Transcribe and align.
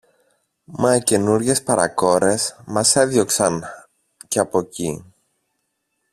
Μα 0.65 0.95
οι 0.95 1.01
καινούριες 1.03 1.63
παρακόρες 1.63 2.57
μας 2.65 2.95
έδιωξαν 2.95 3.63
και 4.27 4.39
από 4.39 4.61
κει 4.61 5.13